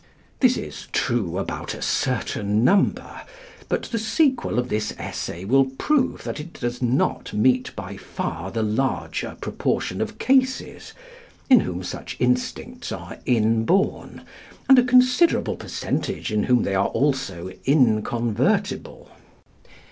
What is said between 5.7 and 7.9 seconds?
prove that it does not meet